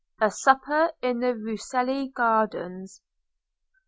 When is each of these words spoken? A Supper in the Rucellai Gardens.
A 0.19 0.31
Supper 0.31 0.91
in 1.03 1.19
the 1.19 1.35
Rucellai 1.35 2.11
Gardens. 2.11 3.03